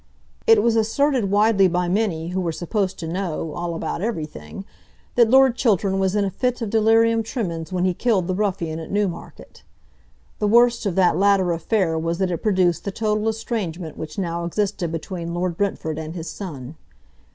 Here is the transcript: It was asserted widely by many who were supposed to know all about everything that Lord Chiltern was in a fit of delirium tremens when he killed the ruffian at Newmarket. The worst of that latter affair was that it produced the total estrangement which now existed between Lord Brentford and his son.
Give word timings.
It 0.47 0.63
was 0.63 0.75
asserted 0.75 1.29
widely 1.29 1.67
by 1.67 1.87
many 1.87 2.29
who 2.29 2.41
were 2.41 2.51
supposed 2.51 2.97
to 2.97 3.07
know 3.07 3.53
all 3.53 3.75
about 3.75 4.01
everything 4.01 4.65
that 5.13 5.29
Lord 5.29 5.55
Chiltern 5.55 5.99
was 5.99 6.15
in 6.15 6.25
a 6.25 6.31
fit 6.31 6.59
of 6.63 6.71
delirium 6.71 7.21
tremens 7.21 7.71
when 7.71 7.85
he 7.85 7.93
killed 7.93 8.25
the 8.25 8.33
ruffian 8.33 8.79
at 8.79 8.89
Newmarket. 8.89 9.61
The 10.39 10.47
worst 10.47 10.87
of 10.87 10.95
that 10.95 11.17
latter 11.17 11.51
affair 11.51 11.99
was 11.99 12.17
that 12.17 12.31
it 12.31 12.41
produced 12.41 12.83
the 12.83 12.91
total 12.91 13.29
estrangement 13.29 13.95
which 13.95 14.17
now 14.17 14.43
existed 14.43 14.91
between 14.91 15.35
Lord 15.35 15.55
Brentford 15.55 15.99
and 15.99 16.15
his 16.15 16.27
son. 16.31 16.77